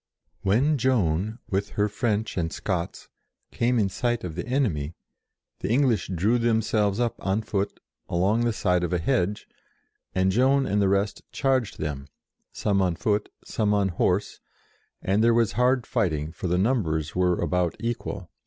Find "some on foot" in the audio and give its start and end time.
12.51-13.29